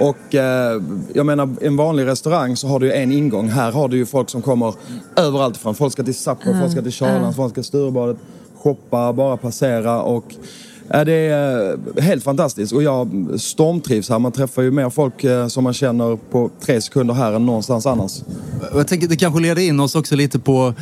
och 0.00 0.34
eh, 0.34 0.82
jag 1.14 1.26
menar, 1.26 1.48
en 1.60 1.76
vanlig 1.76 2.06
restaurang 2.06 2.56
så 2.56 2.68
har 2.68 2.80
du 2.80 2.86
ju 2.86 2.92
en 2.92 3.12
ingång. 3.12 3.48
Här 3.48 3.72
har 3.72 3.88
du 3.88 3.96
ju 3.96 4.06
folk 4.06 4.30
som 4.30 4.42
kommer 4.42 4.74
överallt 5.16 5.56
ifrån. 5.56 5.74
Folk 5.74 5.92
ska 5.92 6.02
till 6.02 6.14
Sappo, 6.14 6.54
folk 6.60 6.72
ska 6.72 6.82
till 6.82 6.92
Charlans, 6.92 7.36
folk 7.36 7.52
ska 7.52 7.54
till 7.54 7.68
Sturebadet. 7.68 8.16
Shoppa, 8.62 9.12
bara 9.12 9.36
passera 9.36 10.02
och 10.02 10.34
det 10.88 11.12
är 11.12 11.72
eh, 11.96 12.02
helt 12.02 12.24
fantastiskt 12.24 12.72
och 12.72 12.82
jag 12.82 13.08
stormtrivs 13.36 14.08
här. 14.08 14.18
Man 14.18 14.32
träffar 14.32 14.62
ju 14.62 14.70
mer 14.70 14.90
folk 14.90 15.24
eh, 15.24 15.46
som 15.46 15.64
man 15.64 15.72
känner 15.72 16.16
på 16.30 16.50
tre 16.60 16.80
sekunder 16.80 17.14
här 17.14 17.32
än 17.32 17.46
någonstans 17.46 17.86
annars. 17.86 18.12
Jag 18.74 18.88
tänker 18.88 19.08
det 19.08 19.16
kanske 19.16 19.40
leder 19.40 19.62
in 19.62 19.80
oss 19.80 19.94
också 19.94 20.16
lite 20.16 20.38
på, 20.38 20.74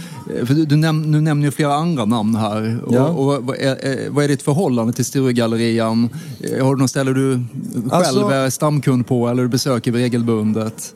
för 0.44 0.54
du, 0.54 0.64
du, 0.66 0.76
näm, 0.76 1.12
du 1.12 1.20
nämner 1.20 1.44
ju 1.46 1.50
flera 1.50 1.74
andra 1.74 2.04
namn 2.04 2.34
här. 2.36 2.78
Och, 2.86 2.94
Ja. 2.94 3.08
och 3.08 3.42
vad, 3.46 3.56
är, 3.56 4.10
vad 4.10 4.24
är 4.24 4.28
ditt 4.28 4.42
förhållande 4.42 4.92
till 4.92 5.04
Sturegallerian? 5.04 6.08
Eh, 6.40 6.64
Har 6.66 6.74
du 6.74 6.80
något 6.80 6.90
ställe 6.90 7.12
du 7.12 7.40
själv 7.74 7.90
Alltså- 7.92 8.28
är 8.28 8.50
stamkund 8.50 9.06
på 9.06 9.28
eller 9.28 9.42
du 9.42 9.48
besöker 9.48 9.92
regelbundet? 9.92 10.94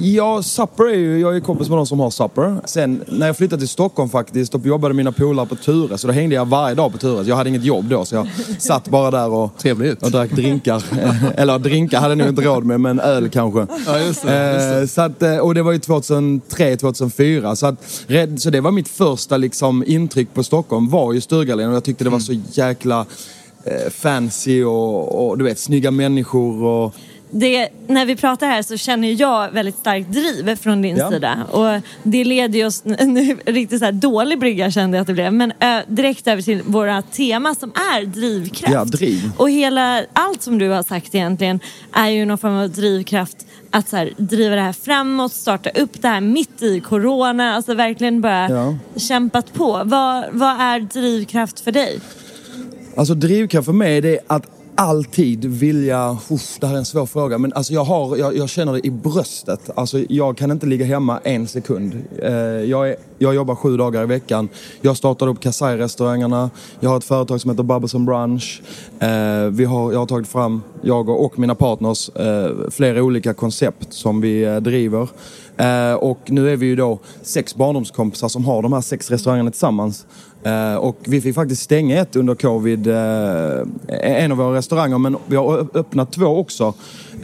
Ja, 0.00 0.42
Supper 0.42 0.84
är 0.84 0.96
ju, 0.98 1.20
jag 1.20 1.36
är 1.36 1.40
kompis 1.40 1.68
med 1.68 1.78
de 1.78 1.86
som 1.86 2.00
har 2.00 2.10
Supper. 2.10 2.56
Sen 2.64 3.02
när 3.08 3.26
jag 3.26 3.36
flyttade 3.36 3.60
till 3.60 3.68
Stockholm 3.68 4.10
faktiskt, 4.10 4.52
då 4.52 4.58
jobbade 4.64 4.94
mina 4.94 5.12
polare 5.12 5.46
på 5.46 5.54
Ture. 5.56 5.98
Så 5.98 6.06
då 6.06 6.12
hängde 6.12 6.34
jag 6.34 6.48
varje 6.48 6.74
dag 6.74 6.92
på 6.92 6.98
Ture. 6.98 7.22
Jag 7.22 7.36
hade 7.36 7.48
inget 7.48 7.64
jobb 7.64 7.84
då 7.88 8.04
så 8.04 8.14
jag 8.14 8.28
satt 8.58 8.88
bara 8.88 9.10
där 9.10 9.28
och, 9.28 9.58
Trevligt. 9.58 10.02
och 10.02 10.10
drack 10.10 10.30
drinkar. 10.30 10.84
Eller 11.36 11.58
drinkar 11.58 12.00
hade 12.00 12.10
jag 12.10 12.18
nog 12.18 12.28
inte 12.28 12.42
råd 12.42 12.64
med, 12.64 12.80
men 12.80 13.00
öl 13.00 13.28
kanske. 13.28 13.66
Ja, 13.86 13.98
just 13.98 14.22
det, 14.22 14.52
just 14.52 14.68
det. 14.68 14.80
Eh, 14.80 14.86
så 14.86 15.00
att, 15.00 15.22
eh, 15.22 15.36
och 15.36 15.54
det 15.54 15.62
var 15.62 15.72
ju 15.72 15.78
2003, 15.78 16.76
2004. 16.76 17.56
Så, 17.56 17.66
att, 17.66 18.04
så 18.36 18.50
det 18.50 18.60
var 18.60 18.70
mitt 18.70 18.88
första 18.88 19.36
liksom, 19.36 19.84
intryck 19.86 20.34
på 20.34 20.44
Stockholm 20.44 20.88
var 20.88 21.12
ju 21.12 21.20
Sturegallerian 21.20 21.70
och 21.70 21.76
jag 21.76 21.84
tyckte 21.84 22.04
det 22.04 22.10
var 22.10 22.18
så 22.18 22.40
jäkla 22.52 23.06
eh, 23.64 23.90
fancy 23.90 24.64
och, 24.64 25.28
och 25.28 25.38
du 25.38 25.44
vet, 25.44 25.58
snygga 25.58 25.90
människor 25.90 26.64
och 26.64 26.94
det, 27.34 27.68
när 27.86 28.06
vi 28.06 28.16
pratar 28.16 28.46
här 28.46 28.62
så 28.62 28.76
känner 28.76 29.08
jag 29.20 29.50
väldigt 29.50 29.76
starkt 29.78 30.08
driv 30.12 30.56
från 30.56 30.82
din 30.82 30.96
Ja. 30.96 31.10
sida. 31.10 31.38
Och 31.50 31.80
det 32.02 32.24
leder 32.24 32.58
ju 32.58 32.66
oss, 32.66 32.84
nu 32.84 33.36
riktigt 33.46 33.78
så 33.78 33.84
här 33.84 33.92
dålig 33.92 34.38
brygga 34.38 34.70
kände 34.70 34.96
jag 34.96 35.00
att 35.02 35.06
det 35.06 35.12
blev, 35.12 35.32
men 35.32 35.52
ö, 35.60 35.82
direkt 35.86 36.26
över 36.26 36.42
till 36.42 36.62
våra 36.62 37.02
tema 37.02 37.54
som 37.54 37.70
är 37.94 38.06
drivkraft. 38.06 38.72
Ja, 38.74 38.84
driv. 38.84 39.30
Och 39.36 39.50
hela, 39.50 40.04
allt 40.12 40.42
som 40.42 40.58
du 40.58 40.68
har 40.68 40.82
sagt 40.82 41.14
egentligen 41.14 41.60
är 41.92 42.08
ju 42.08 42.24
någon 42.24 42.38
form 42.38 42.56
av 42.56 42.70
drivkraft 42.70 43.36
att 43.70 43.88
så 43.88 43.96
här, 43.96 44.10
driva 44.16 44.54
det 44.56 44.62
här 44.62 44.72
framåt, 44.72 45.32
starta 45.32 45.70
upp 45.70 46.02
det 46.02 46.08
här 46.08 46.20
mitt 46.20 46.62
i 46.62 46.80
corona, 46.80 47.54
alltså 47.54 47.74
verkligen 47.74 48.20
bara 48.20 48.48
Ja. 48.50 48.76
kämpat 48.96 49.52
på. 49.54 49.82
Vad, 49.84 50.24
vad 50.32 50.60
är 50.60 50.80
drivkraft 50.80 51.60
för 51.60 51.72
dig? 51.72 52.00
Alltså 52.96 53.14
drivkraft 53.14 53.64
för 53.66 53.72
mig 53.72 54.00
det 54.00 54.08
är 54.14 54.20
att 54.26 54.46
alltid 54.82 55.44
vilja, 55.44 56.18
uff, 56.30 56.58
det 56.60 56.66
här 56.66 56.74
är 56.74 56.78
en 56.78 56.84
svår 56.84 57.06
fråga, 57.06 57.38
men 57.38 57.52
alltså 57.52 57.72
jag, 57.72 57.84
har, 57.84 58.16
jag, 58.16 58.36
jag 58.36 58.48
känner 58.48 58.72
det 58.72 58.86
i 58.86 58.90
bröstet. 58.90 59.70
Alltså 59.74 59.98
jag 60.08 60.36
kan 60.36 60.50
inte 60.50 60.66
ligga 60.66 60.86
hemma 60.86 61.20
en 61.24 61.48
sekund. 61.48 62.04
Eh, 62.22 62.32
jag, 62.34 62.90
är, 62.90 62.96
jag 63.22 63.34
jobbar 63.34 63.54
sju 63.54 63.76
dagar 63.76 64.02
i 64.02 64.06
veckan. 64.06 64.48
Jag 64.80 64.96
startade 64.96 65.30
upp 65.30 65.40
Kasai-restaurangerna. 65.40 66.50
Jag 66.80 66.90
har 66.90 66.96
ett 66.96 67.04
företag 67.04 67.40
som 67.40 67.50
heter 67.50 67.62
Bubbles 67.62 67.94
and 67.94 68.06
Brunch. 68.06 68.62
Eh, 68.98 69.46
vi 69.50 69.64
har, 69.64 69.92
jag 69.92 69.98
har 69.98 70.06
tagit 70.06 70.28
fram, 70.28 70.62
jag 70.82 71.08
och, 71.08 71.24
och 71.24 71.38
mina 71.38 71.54
partners, 71.54 72.08
eh, 72.08 72.70
flera 72.70 73.02
olika 73.02 73.34
koncept 73.34 73.92
som 73.92 74.20
vi 74.20 74.42
eh, 74.42 74.56
driver. 74.56 75.08
Eh, 75.56 75.94
och 75.94 76.18
nu 76.26 76.52
är 76.52 76.56
vi 76.56 76.66
ju 76.66 76.76
då 76.76 76.98
sex 77.22 77.54
barndomskompisar 77.54 78.28
som 78.28 78.44
har 78.44 78.62
de 78.62 78.72
här 78.72 78.80
sex 78.80 79.10
restaurangerna 79.10 79.50
tillsammans. 79.50 80.06
Eh, 80.44 80.74
och 80.74 80.96
vi 81.04 81.20
fick 81.20 81.34
faktiskt 81.34 81.62
stänga 81.62 82.00
ett 82.00 82.16
under 82.16 82.34
covid, 82.34 82.86
eh, 82.86 84.22
en 84.22 84.32
av 84.32 84.38
våra 84.38 84.56
restauranger, 84.56 84.98
men 84.98 85.16
vi 85.26 85.36
har 85.36 85.66
öppnat 85.74 86.12
två 86.12 86.26
också. 86.26 86.74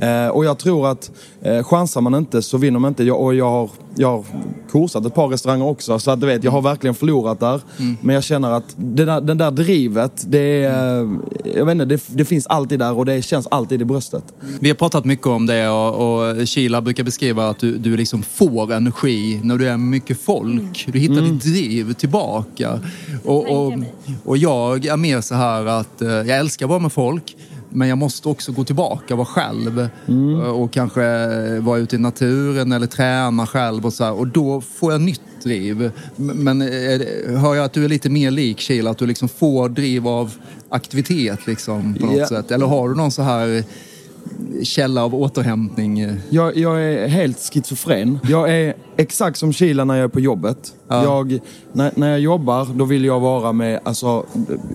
Eh, 0.01 0.29
och 0.29 0.45
jag 0.45 0.59
tror 0.59 0.89
att 0.89 1.11
eh, 1.43 1.63
chansar 1.65 2.01
man 2.01 2.15
inte 2.15 2.43
så 2.43 2.59
vinner 2.59 2.79
man 2.79 2.89
inte. 2.89 3.05
Jag, 3.05 3.21
och 3.21 3.35
jag 3.35 3.51
har, 3.51 3.71
jag 3.97 4.09
har 4.09 4.25
kursat 4.71 5.07
ett 5.07 5.15
par 5.15 5.29
restauranger 5.29 5.67
också, 5.67 5.99
så 5.99 6.11
att 6.11 6.21
du 6.21 6.27
vet, 6.27 6.45
jag 6.45 6.51
har 6.51 6.63
verkligen 6.63 6.95
förlorat 6.95 7.41
där. 7.41 7.61
Men 8.01 8.15
jag 8.15 8.25
känner 8.25 8.51
att 8.51 8.65
det 8.77 9.05
där, 9.05 9.21
den 9.21 9.39
där 9.39 9.51
drivet, 9.51 10.25
det, 10.27 10.65
är, 10.65 11.03
eh, 11.03 11.09
jag 11.55 11.65
vet 11.65 11.73
inte, 11.73 11.85
det, 11.85 12.03
det 12.07 12.25
finns 12.25 12.47
alltid 12.47 12.79
där 12.79 12.99
och 12.99 13.05
det 13.05 13.23
känns 13.23 13.47
alltid 13.47 13.83
i 13.83 13.85
bröstet. 13.85 14.25
Vi 14.61 14.69
har 14.69 14.77
pratat 14.77 15.05
mycket 15.05 15.27
om 15.27 15.47
det 15.47 15.69
och, 15.69 16.19
och 16.19 16.47
Kila 16.47 16.81
brukar 16.81 17.05
beskriva 17.05 17.49
att 17.49 17.59
du, 17.59 17.79
du 17.79 17.97
liksom 17.97 18.23
får 18.23 18.73
energi 18.73 19.41
när 19.43 19.57
du 19.57 19.69
är 19.69 19.77
med 19.77 19.89
mycket 19.89 20.21
folk. 20.21 20.89
Du 20.93 20.99
hittar 20.99 21.23
ditt 21.23 21.43
driv 21.43 21.93
tillbaka. 21.93 22.81
Och, 23.25 23.51
och, 23.51 23.73
och 24.25 24.39
jag 24.39 24.87
är 24.87 24.97
mer 24.97 25.21
så 25.21 25.35
här 25.35 25.67
att 25.67 26.03
eh, 26.03 26.09
jag 26.09 26.39
älskar 26.39 26.67
att 26.67 26.71
vara 26.71 26.81
med 26.81 26.93
folk. 26.93 27.37
Men 27.71 27.89
jag 27.89 27.99
måste 27.99 28.29
också 28.29 28.53
gå 28.53 28.65
tillbaka, 28.65 29.17
vara 29.17 29.27
själv 29.27 29.89
och 30.55 30.73
kanske 30.73 31.01
vara 31.61 31.79
ute 31.79 31.97
i 31.97 31.99
naturen 31.99 32.73
eller 32.73 32.87
träna 32.87 33.47
själv 33.47 33.87
och 33.87 33.93
så 33.93 34.05
här. 34.05 34.13
Och 34.13 34.27
då 34.27 34.61
får 34.61 34.93
jag 34.93 35.01
nytt 35.01 35.21
driv. 35.43 35.91
Men 36.17 36.63
eh, 36.63 36.69
hör 37.41 37.55
jag 37.55 37.65
att 37.65 37.73
du 37.73 37.85
är 37.85 37.89
lite 37.89 38.11
mer 38.11 38.31
lik 38.31 38.61
Kila, 38.61 38.91
att 38.91 38.99
du 38.99 39.07
liksom 39.07 39.29
får 39.29 39.69
driv 39.69 40.09
av 40.09 40.35
aktivitet 40.69 41.47
liksom 41.47 41.95
på 41.95 42.07
något 42.07 42.17
Ja. 42.19 42.27
sätt? 42.29 42.51
Eller 42.51 42.67
har 42.67 42.89
du 42.89 42.95
någon 42.95 43.11
så 43.13 43.23
här 43.23 43.65
källa 44.63 45.05
av 45.05 45.15
återhämtning? 45.15 46.07
Jag, 46.31 46.57
jag 46.57 46.83
är 46.83 47.09
helt 47.09 47.39
schizofren. 47.53 48.19
Jag 48.29 48.51
är 48.51 48.75
exakt 48.97 49.39
som 49.39 49.53
Kila 49.53 49.85
när 49.85 49.95
jag 49.95 50.05
är 50.05 50.09
på 50.09 50.21
jobbet. 50.21 50.75
Ja. 50.89 51.03
Jag, 51.03 51.39
när, 51.73 51.93
när 51.95 52.11
jag 52.11 52.21
jobbar, 52.21 52.69
då 52.75 52.85
vill 52.85 53.05
jag 53.05 53.21
vara 53.21 53.53
med, 53.53 53.81
alltså, 53.83 54.27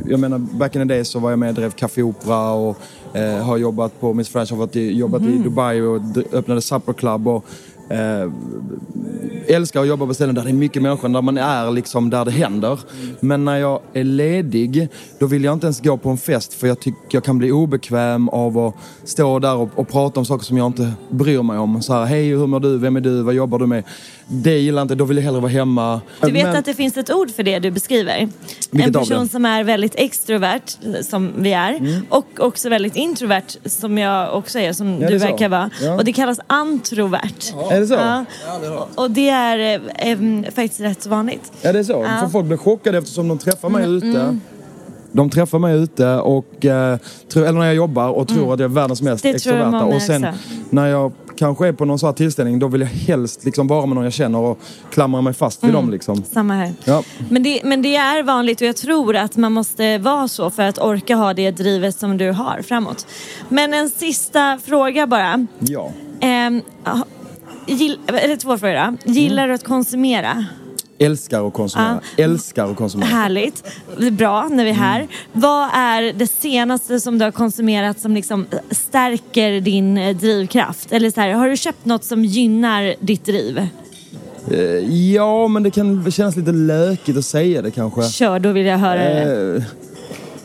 jag 0.05 0.19
menar 0.19 0.37
back 0.37 0.75
in 0.75 0.81
the 0.81 0.93
days 0.93 1.07
så 1.07 1.19
var 1.19 1.29
jag 1.29 1.39
med 1.39 1.49
och 1.49 1.55
drev 1.55 1.71
Café 1.71 2.01
Opera 2.01 2.51
och 2.51 2.77
eh, 3.13 3.43
har 3.45 3.57
jobbat 3.57 3.99
på 3.99 4.13
Miss 4.13 4.29
French, 4.29 4.51
har 4.51 4.57
varit 4.57 4.75
jobbat 4.75 5.21
i 5.21 5.37
Dubai 5.37 5.81
och 5.81 6.01
öppnade 6.31 6.61
Supper 6.61 6.93
Club 6.93 7.27
och 7.27 7.45
eh, 7.93 9.55
älskar 9.55 9.81
att 9.81 9.87
jobba 9.87 10.05
på 10.05 10.13
ställen 10.13 10.35
där 10.35 10.43
det 10.43 10.49
är 10.49 10.53
mycket 10.53 10.81
människor, 10.81 11.09
där 11.09 11.21
man 11.21 11.37
är 11.37 11.71
liksom 11.71 12.09
där 12.09 12.25
det 12.25 12.31
händer. 12.31 12.79
Men 13.19 13.45
när 13.45 13.57
jag 13.57 13.79
är 13.93 14.03
ledig, 14.03 14.87
då 15.19 15.25
vill 15.25 15.43
jag 15.43 15.53
inte 15.53 15.65
ens 15.65 15.81
gå 15.81 15.97
på 15.97 16.09
en 16.09 16.17
fest 16.17 16.53
för 16.53 16.67
jag 16.67 16.79
tycker 16.79 16.99
jag 17.11 17.23
kan 17.23 17.37
bli 17.37 17.51
obekväm 17.51 18.29
av 18.29 18.57
att 18.57 18.75
stå 19.03 19.39
där 19.39 19.55
och, 19.55 19.69
och 19.75 19.87
prata 19.89 20.19
om 20.19 20.25
saker 20.25 20.45
som 20.45 20.57
jag 20.57 20.67
inte 20.67 20.91
bryr 21.09 21.41
mig 21.43 21.57
om. 21.57 21.81
Så 21.81 21.93
här, 21.93 22.05
hej 22.05 22.27
hur 22.29 22.47
mår 22.47 22.59
du, 22.59 22.77
vem 22.77 22.95
är 22.95 23.01
du, 23.01 23.21
vad 23.21 23.33
jobbar 23.33 23.59
du 23.59 23.65
med? 23.67 23.83
Det 24.27 24.57
gillar 24.59 24.79
jag 24.79 24.83
inte, 24.85 24.95
då 24.95 25.05
vill 25.05 25.17
jag 25.17 25.23
hellre 25.23 25.39
vara 25.41 25.51
hemma. 25.51 26.01
Du 26.21 26.31
vet 26.31 26.43
Men- 26.43 26.55
att 26.55 26.65
det 26.65 26.73
finns 26.73 26.97
ett 26.97 27.11
ord 27.13 27.31
för 27.31 27.43
det 27.43 27.59
du 27.59 27.71
beskriver. 27.71 28.29
Vilket 28.71 28.87
en 28.95 29.01
person 29.01 29.27
som 29.29 29.45
är 29.45 29.63
väldigt 29.63 29.95
extrovert, 29.95 30.61
som 31.09 31.31
vi 31.37 31.53
är, 31.53 31.73
Mm. 31.73 32.05
och 32.09 32.25
också 32.39 32.69
väldigt 32.69 32.95
introvert, 32.95 33.43
som 33.65 33.97
jag 33.97 34.37
också 34.37 34.59
är, 34.59 34.73
som 34.73 34.99
det 34.99 35.07
du 35.09 35.17
verkar 35.17 35.49
vara. 35.49 35.69
Ja. 35.81 35.93
Och 35.95 36.05
det 36.05 36.13
kallas 36.13 36.39
antrovert. 36.47 37.53
Är 37.71 37.82
det 37.83 37.87
så? 37.87 37.93
Ja. 37.93 38.87
Och 38.95 39.11
det 39.11 39.29
är 39.29 39.79
eh, 39.99 40.17
faktiskt 40.55 40.79
rätt 40.79 41.03
så 41.03 41.09
vanligt. 41.09 41.51
Ja 41.61 41.71
det 41.73 41.79
är 41.79 41.83
så. 41.83 41.91
Ja. 41.93 42.05
Mm, 42.05 42.19
För 42.19 42.27
folk 42.27 42.45
blir 42.45 42.57
chockade 42.57 42.97
eftersom 42.97 43.27
de 43.27 43.37
träffar 43.37 43.69
mig 43.69 43.89
ute. 43.89 44.37
De 45.15 45.29
träffar 45.29 45.59
mig 45.59 45.75
ute 45.77 46.07
och, 46.15 46.65
eh, 46.65 46.97
tror, 47.33 47.45
eller 47.45 47.59
när 47.59 47.65
jag 47.65 47.75
jobbar 47.75 48.09
och 48.09 48.27
tror 48.27 48.53
att 48.53 48.59
jag 48.59 48.69
är 48.69 48.73
världens 48.75 49.01
mest 49.01 49.25
Mm. 49.25 49.33
Det 49.33 49.39
tror 49.39 49.55
jag 49.57 49.65
extroverta. 49.67 49.95
Och 49.95 50.01
sen 50.01 50.23
också. 50.25 50.39
när 50.69 50.87
jag 50.87 51.11
kanske 51.37 51.67
är 51.67 51.71
på 51.73 51.85
någon 51.85 51.99
sån 51.99 52.07
här 52.07 52.13
tillställning 52.13 52.59
då 52.59 52.67
vill 52.67 52.81
jag 52.81 52.87
helst 52.87 53.45
liksom 53.45 53.67
vara 53.67 53.85
med 53.85 53.95
någon 53.95 54.03
jag 54.03 54.13
känner 54.13 54.39
och 54.39 54.59
klamra 54.91 55.21
mig 55.21 55.33
fast 55.33 55.63
vid 55.63 55.69
Mm. 55.69 55.81
dem 55.81 55.91
liksom. 55.91 56.23
Samma 56.31 56.53
här. 56.53 56.73
Ja. 56.83 57.03
Men 57.29 57.43
det, 57.43 57.61
men 57.63 57.81
det 57.81 57.95
är 57.95 58.23
vanligt 58.23 58.61
och 58.61 58.67
jag 58.67 58.75
tror 58.75 59.15
att 59.15 59.35
man 59.37 59.51
måste 59.51 59.97
vara 59.97 60.27
så 60.27 60.49
för 60.49 60.63
att 60.63 60.77
orka 60.79 61.15
ha 61.15 61.33
det 61.33 61.51
drivet 61.51 61.95
som 61.99 62.17
du 62.17 62.31
har 62.31 62.61
framåt. 62.61 63.07
Men 63.49 63.73
en 63.73 63.89
sista 63.89 64.59
fråga 64.65 65.07
bara. 65.07 65.47
ja. 65.59 65.91
Ha- 66.85 67.05
gill, 67.67 67.99
eller 68.07 68.35
två 68.35 68.57
frågor 68.57 68.97
då. 69.05 69.11
Gillar 69.11 69.47
du 69.47 69.53
att 69.53 69.63
konsumera? 69.63 70.45
Älskar 70.97 71.47
att 71.47 71.53
konsumera. 71.53 71.99
Älskar 72.17 72.71
att 72.71 72.77
konsumera. 72.77 73.09
Härligt. 73.09 73.63
Det 73.97 74.07
är 74.07 74.11
bra 74.11 74.47
när 74.51 74.63
vi 74.63 74.69
är 74.69 74.73
här. 74.73 74.99
Mm. 74.99 75.09
Vad 75.33 75.69
är 75.73 76.13
det 76.13 76.27
senaste 76.27 76.99
som 76.99 77.19
du 77.19 77.25
har 77.25 77.31
konsumerat 77.31 77.99
som 77.99 78.13
liksom 78.13 78.45
stärker 78.71 79.61
din 79.61 79.97
eh, 79.97 80.15
drivkraft? 80.15 80.91
Eller 80.91 81.11
så 81.11 81.21
här, 81.21 81.29
har 81.29 81.49
du 81.49 81.57
köpt 81.57 81.85
något 81.85 82.03
som 82.03 82.25
gynnar 82.25 82.95
ditt 82.99 83.25
driv? 83.25 83.67
Eh, 84.51 84.59
ja 85.13 85.47
men 85.47 85.63
det 85.63 85.71
kan 85.71 86.11
kännas 86.11 86.35
lite 86.35 86.51
lökigt 86.51 87.17
att 87.17 87.25
säga 87.25 87.61
det 87.61 87.71
kanske. 87.71 88.03
Kör, 88.03 88.39
då 88.39 88.51
vill 88.51 88.65
jag 88.65 88.77
höra 88.77 89.03
det. 89.03 89.65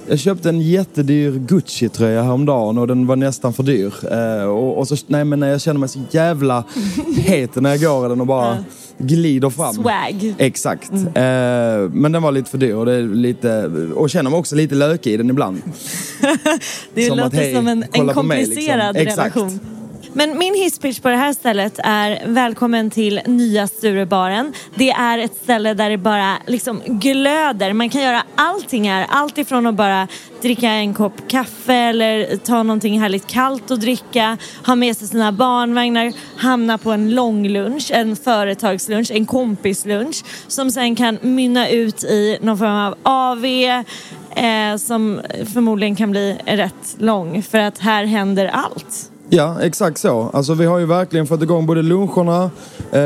Jag 0.09 0.19
köpte 0.19 0.49
en 0.49 0.61
jättedyr 0.61 1.39
Gucci-tröja 1.39 2.23
häromdagen 2.23 2.79
och 2.79 2.87
den 2.87 3.07
var 3.07 3.17
nästan 3.17 3.53
för 3.53 3.63
dyr. 3.63 3.93
Eh, 4.13 4.45
och, 4.45 4.79
och 4.79 4.89
så, 4.89 4.97
nej 5.07 5.25
men 5.25 5.43
jag 5.43 5.61
känner 5.61 5.81
mig 5.81 5.89
så 5.89 6.01
jävla 6.11 6.65
het 7.17 7.55
när 7.55 7.71
jag 7.71 7.81
går 7.81 8.07
i 8.07 8.09
den 8.09 8.21
och 8.21 8.27
bara 8.27 8.65
glider 8.99 9.51
fram. 9.51 9.75
Swag. 9.75 10.35
Exakt. 10.39 10.93
Eh, 10.93 11.03
men 11.93 12.13
den 12.13 12.23
var 12.23 12.33
lite 12.33 12.51
för 12.51 12.59
dyr 12.59 12.75
och, 12.75 12.87
det 12.87 12.93
är 12.93 13.03
lite, 13.03 13.65
och 13.95 14.11
känner 14.11 14.31
mig 14.31 14.39
också 14.39 14.57
lite 14.57 14.75
lökig 14.75 15.13
i 15.13 15.17
den 15.17 15.31
ibland. 15.31 15.63
Det 16.95 17.07
Som 17.07 17.17
låter 17.17 17.27
att, 17.27 17.35
hej, 17.35 17.55
som 17.55 17.67
en, 17.67 17.85
en 17.93 18.09
på 18.09 18.23
mig, 18.23 18.45
komplicerad 18.45 18.95
liksom. 18.95 19.25
Exakt. 19.27 19.78
Men 20.13 20.39
min 20.39 20.55
hisspitch 20.55 21.01
på 21.01 21.09
det 21.09 21.17
här 21.17 21.33
stället 21.33 21.81
är 21.85 22.23
välkommen 22.27 22.91
till 22.91 23.21
nya 23.27 23.67
Sturebaren. 23.67 24.53
Det 24.75 24.91
är 24.91 25.19
ett 25.19 25.37
ställe 25.43 25.75
där 25.75 25.91
det 25.91 25.99
bara 25.99 26.37
liksom 26.47 26.83
glöder. 26.87 27.73
Man 27.73 27.91
kan 27.91 28.03
göra 28.03 28.23
allting 28.37 28.91
här. 28.91 29.07
Allt 29.09 29.39
ifrån 29.39 29.67
att 29.67 29.75
bara 29.75 30.09
dricka 30.43 30.69
en 30.69 30.95
kopp 30.95 31.29
kaffe 31.29 31.75
eller 31.75 32.37
ta 32.37 32.63
någonting 32.63 33.01
härligt 33.01 33.27
kallt 33.27 33.71
att 33.71 33.81
dricka, 33.81 34.39
ha 34.67 34.75
med 34.75 34.97
sig 34.97 35.09
sina 35.09 35.33
barnvagnar, 35.33 36.13
hamna 36.37 36.79
på 36.79 36.93
en 36.93 37.15
långlunch, 37.15 37.91
en 37.91 38.17
företagslunch, 38.17 39.11
en 39.11 39.27
kompislunch 39.27 40.25
som 40.49 40.71
sen 40.71 40.97
kan 40.97 41.19
mynna 41.23 41.69
ut 41.69 42.05
i 42.05 42.39
någon 42.41 42.59
form 42.59 42.71
av 42.71 42.95
AV 43.03 43.45
eh, 43.45 44.77
som 44.79 45.21
förmodligen 45.53 45.97
kan 45.97 46.11
bli 46.11 46.39
rätt 46.47 46.97
lång 46.99 47.43
för 47.43 47.59
att 47.59 47.79
här 47.79 48.05
händer 48.05 48.47
allt. 48.47 49.11
Ja, 49.31 49.61
exakt 49.63 49.99
så. 49.99 50.31
Alltså 50.33 50.55
vi 50.55 50.65
har 50.65 50.79
ju 50.79 50.87
verkligen 50.87 51.27
fått 51.27 51.43
igång 51.43 51.67
både 51.67 51.83
luncherna, 51.83 52.51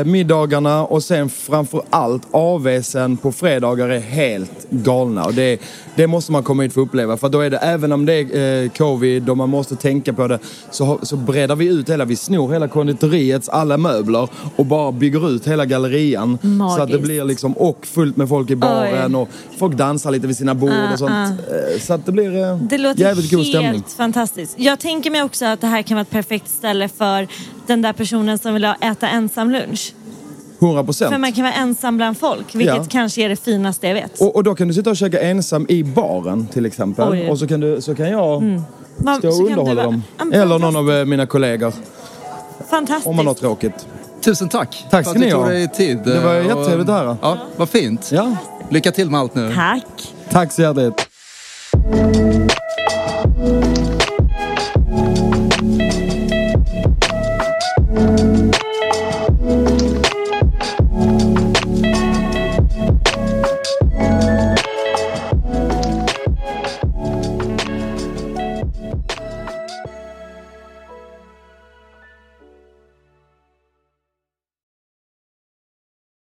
middagarna 0.05 0.85
och 0.85 1.03
sen 1.03 1.29
framför 1.29 1.81
allt 1.89 2.21
AWsen 2.31 3.17
på 3.17 3.31
fredagar 3.31 3.89
är 3.89 3.99
helt 3.99 4.69
galna. 4.69 5.25
Och 5.25 5.33
det, 5.33 5.61
det 5.95 6.07
måste 6.07 6.31
man 6.31 6.43
komma 6.43 6.63
hit 6.63 6.73
för 6.73 6.81
att 6.81 6.87
uppleva. 6.87 7.17
För 7.17 7.29
då 7.29 7.39
är 7.39 7.49
det, 7.49 7.57
även 7.57 7.91
om 7.91 8.05
det 8.05 8.13
är 8.13 8.63
eh, 8.63 8.69
covid 8.69 9.29
och 9.29 9.37
man 9.37 9.49
måste 9.49 9.75
tänka 9.75 10.13
på 10.13 10.27
det, 10.27 10.39
så, 10.71 10.99
så 11.03 11.15
breddar 11.17 11.55
vi 11.55 11.65
ut 11.65 11.89
hela, 11.89 12.05
vi 12.05 12.15
snor 12.15 12.51
hela 12.53 12.67
konditoriets 12.67 13.49
alla 13.49 13.77
möbler 13.77 14.27
och 14.55 14.65
bara 14.65 14.91
bygger 14.91 15.29
ut 15.29 15.47
hela 15.47 15.65
gallerian. 15.65 16.37
Så 16.41 16.47
att 16.47 16.75
det 16.75 16.77
Magiskt. 16.79 17.01
blir 17.03 17.23
liksom, 17.23 17.53
och 17.53 17.85
fullt 17.85 18.17
med 18.17 18.29
folk 18.29 18.49
i 18.49 18.55
baren 18.55 19.15
Oj. 19.15 19.21
och 19.21 19.29
folk 19.57 19.75
dansar 19.75 20.11
lite 20.11 20.27
vid 20.27 20.37
sina 20.37 20.55
bord 20.55 20.69
Ah, 20.73 20.93
och 20.93 20.99
sånt. 20.99 21.11
Eh, 21.13 21.79
Så 21.81 21.93
att 21.93 22.05
det 22.05 22.11
blir 22.11 22.43
eh, 22.43 22.57
Det 22.57 22.77
låter 22.77 23.01
jävligt 23.01 23.31
god 23.31 23.39
helt 23.39 23.49
stämning. 23.55 23.83
fantastiskt. 23.97 24.53
Jag 24.59 24.79
tänker 24.79 25.11
mig 25.11 25.23
också 25.23 25.45
att 25.45 25.61
det 25.61 25.67
här 25.67 25.81
kan 25.81 25.95
vara 25.95 26.01
ett 26.01 26.09
perfekt 26.09 26.49
ställe 26.49 26.89
för 26.89 27.27
den 27.67 27.81
där 27.81 27.93
personen 27.93 28.37
som 28.37 28.53
vill 28.53 28.65
ha 28.65 28.75
äta 28.75 29.07
ensam 29.09 29.51
lunch. 29.51 29.72
100 30.65 30.83
procent. 30.83 31.11
För 31.11 31.17
man 31.19 31.31
kan 31.31 31.43
vara 31.43 31.53
ensam 31.53 31.97
bland 31.97 32.17
folk, 32.17 32.55
vilket 32.55 32.75
Ja. 32.75 32.85
kanske 32.89 33.21
är 33.21 33.29
det 33.29 33.35
finaste 33.35 33.87
jag 33.87 33.93
vet. 33.93 34.21
Och, 34.21 34.35
och 34.35 34.43
då 34.43 34.55
kan 34.55 34.67
du 34.67 34.73
sitta 34.73 34.89
och 34.89 34.97
käka 34.97 35.21
ensam 35.21 35.65
i 35.69 35.83
baren 35.83 36.47
till 36.47 36.65
exempel. 36.65 37.09
Oj. 37.11 37.29
Och 37.29 37.39
så 37.39 37.47
kan, 37.47 37.59
du, 37.59 37.81
så 37.81 37.95
kan 37.95 38.09
jag 38.09 38.43
Man- 38.97 39.17
stå 39.17 39.27
och 39.27 39.39
underhålla 39.45 39.83
dem. 39.83 40.03
Eller 40.33 40.59
någon 40.59 40.75
av 40.75 40.91
eh, 40.91 41.05
mina 41.05 41.25
kollegor. 41.25 41.73
Fantastiskt. 42.69 43.07
Om 43.07 43.15
man 43.15 43.27
har 43.27 43.33
tråkigt. 43.33 43.87
Tusen 44.21 44.49
tack 44.49 44.85
Tack 44.91 45.03
för 45.05 45.09
ska 45.09 45.09
att 45.11 45.17
ni 45.19 45.25
du 45.25 45.31
tog 45.31 45.41
ha. 45.41 45.49
dig 45.49 45.67
tid. 45.67 45.99
Det 46.05 46.19
var 46.19 46.35
eh, 46.35 46.45
jättetrevligt 46.47 46.89
att 46.89 46.95
höra. 46.99 47.17
Ja, 47.21 47.37
vad 47.57 47.69
fint. 47.69 48.09
Ja, 48.13 48.35
Lycka 48.69 48.91
till 48.91 49.09
med 49.09 49.19
allt 49.19 49.35
nu. 49.35 49.53
Tack. 49.55 50.13
tack 50.31 50.51
så 50.51 50.61
hjärtligt. 50.61 51.07